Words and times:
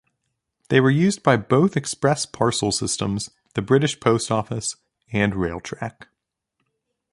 They 0.69 0.81
were 0.81 0.89
used 0.89 1.21
by 1.21 1.37
both 1.37 1.77
Express 1.77 2.25
Parcels 2.25 2.79
Systems, 2.79 3.29
the 3.53 3.61
British 3.61 3.99
Post 3.99 4.31
Office 4.31 4.75
and 5.11 5.33
Railtrack. 5.33 6.07